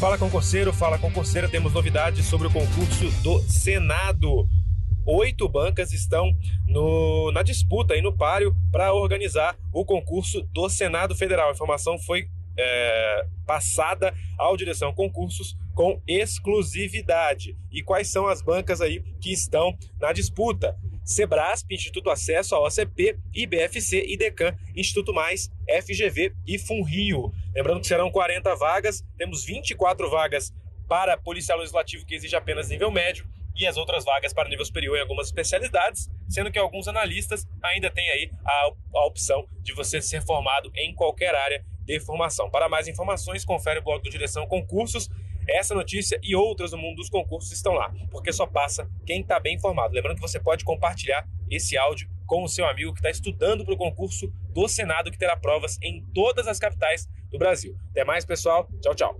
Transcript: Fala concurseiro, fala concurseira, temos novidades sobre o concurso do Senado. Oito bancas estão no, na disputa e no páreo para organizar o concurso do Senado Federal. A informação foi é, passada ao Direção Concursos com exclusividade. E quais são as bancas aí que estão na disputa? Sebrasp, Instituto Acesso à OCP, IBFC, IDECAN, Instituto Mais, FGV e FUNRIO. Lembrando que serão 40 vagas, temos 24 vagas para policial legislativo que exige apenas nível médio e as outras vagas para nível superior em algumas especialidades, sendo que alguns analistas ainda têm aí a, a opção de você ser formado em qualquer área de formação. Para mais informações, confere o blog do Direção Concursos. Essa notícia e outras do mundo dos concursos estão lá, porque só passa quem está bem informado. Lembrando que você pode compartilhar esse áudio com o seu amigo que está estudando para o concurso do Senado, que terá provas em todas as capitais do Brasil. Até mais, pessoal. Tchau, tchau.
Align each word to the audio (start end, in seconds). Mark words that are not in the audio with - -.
Fala 0.00 0.16
concurseiro, 0.16 0.72
fala 0.72 0.98
concurseira, 0.98 1.48
temos 1.48 1.74
novidades 1.74 2.24
sobre 2.24 2.46
o 2.46 2.50
concurso 2.50 3.10
do 3.22 3.40
Senado. 3.42 4.48
Oito 5.04 5.46
bancas 5.48 5.92
estão 5.92 6.32
no, 6.66 7.30
na 7.32 7.42
disputa 7.42 7.96
e 7.96 8.00
no 8.00 8.16
páreo 8.16 8.56
para 8.72 8.94
organizar 8.94 9.58
o 9.72 9.84
concurso 9.84 10.40
do 10.54 10.70
Senado 10.70 11.14
Federal. 11.14 11.50
A 11.50 11.52
informação 11.52 11.98
foi 11.98 12.28
é, 12.56 13.26
passada 13.46 14.14
ao 14.38 14.56
Direção 14.56 14.94
Concursos 14.94 15.54
com 15.74 16.00
exclusividade. 16.06 17.56
E 17.70 17.82
quais 17.82 18.10
são 18.10 18.26
as 18.26 18.40
bancas 18.40 18.80
aí 18.80 19.00
que 19.20 19.32
estão 19.32 19.76
na 20.00 20.12
disputa? 20.12 20.76
Sebrasp, 21.08 21.72
Instituto 21.72 22.10
Acesso 22.10 22.54
à 22.54 22.60
OCP, 22.60 23.18
IBFC, 23.34 24.04
IDECAN, 24.06 24.54
Instituto 24.76 25.14
Mais, 25.14 25.50
FGV 25.66 26.34
e 26.46 26.58
FUNRIO. 26.58 27.32
Lembrando 27.54 27.80
que 27.80 27.86
serão 27.86 28.10
40 28.10 28.54
vagas, 28.56 29.02
temos 29.16 29.42
24 29.42 30.10
vagas 30.10 30.52
para 30.86 31.16
policial 31.16 31.58
legislativo 31.58 32.04
que 32.04 32.14
exige 32.14 32.36
apenas 32.36 32.68
nível 32.68 32.90
médio 32.90 33.26
e 33.56 33.66
as 33.66 33.78
outras 33.78 34.04
vagas 34.04 34.34
para 34.34 34.50
nível 34.50 34.64
superior 34.64 34.98
em 34.98 35.00
algumas 35.00 35.28
especialidades, 35.28 36.10
sendo 36.28 36.52
que 36.52 36.58
alguns 36.58 36.86
analistas 36.86 37.46
ainda 37.62 37.90
têm 37.90 38.08
aí 38.10 38.30
a, 38.44 38.70
a 38.94 39.06
opção 39.06 39.48
de 39.62 39.72
você 39.72 40.02
ser 40.02 40.22
formado 40.22 40.70
em 40.76 40.94
qualquer 40.94 41.34
área 41.34 41.64
de 41.84 41.98
formação. 42.00 42.50
Para 42.50 42.68
mais 42.68 42.86
informações, 42.86 43.46
confere 43.46 43.80
o 43.80 43.82
blog 43.82 44.02
do 44.02 44.10
Direção 44.10 44.46
Concursos. 44.46 45.08
Essa 45.48 45.74
notícia 45.74 46.20
e 46.22 46.36
outras 46.36 46.72
do 46.72 46.78
mundo 46.78 46.96
dos 46.96 47.08
concursos 47.08 47.50
estão 47.50 47.72
lá, 47.72 47.92
porque 48.10 48.32
só 48.32 48.46
passa 48.46 48.88
quem 49.06 49.22
está 49.22 49.40
bem 49.40 49.56
informado. 49.56 49.94
Lembrando 49.94 50.16
que 50.16 50.22
você 50.22 50.38
pode 50.38 50.64
compartilhar 50.64 51.26
esse 51.50 51.76
áudio 51.76 52.08
com 52.26 52.44
o 52.44 52.48
seu 52.48 52.66
amigo 52.66 52.92
que 52.92 52.98
está 52.98 53.10
estudando 53.10 53.64
para 53.64 53.72
o 53.72 53.78
concurso 53.78 54.30
do 54.52 54.68
Senado, 54.68 55.10
que 55.10 55.18
terá 55.18 55.34
provas 55.36 55.78
em 55.82 56.04
todas 56.14 56.46
as 56.46 56.58
capitais 56.58 57.08
do 57.30 57.38
Brasil. 57.38 57.74
Até 57.90 58.04
mais, 58.04 58.24
pessoal. 58.24 58.68
Tchau, 58.82 58.94
tchau. 58.94 59.16